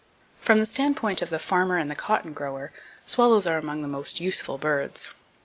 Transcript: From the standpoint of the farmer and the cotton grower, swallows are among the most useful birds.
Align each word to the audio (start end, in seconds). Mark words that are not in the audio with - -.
From 0.39 0.57
the 0.57 0.65
standpoint 0.65 1.21
of 1.21 1.29
the 1.29 1.37
farmer 1.37 1.77
and 1.77 1.87
the 1.87 1.93
cotton 1.93 2.33
grower, 2.33 2.71
swallows 3.05 3.45
are 3.45 3.59
among 3.59 3.83
the 3.83 3.87
most 3.87 4.19
useful 4.19 4.57
birds. 4.57 5.11